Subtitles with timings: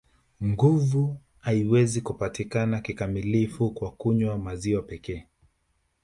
[0.43, 5.27] Nguvu haiwezi kupatikana kikamilifu kwa kunywa maziwa pekee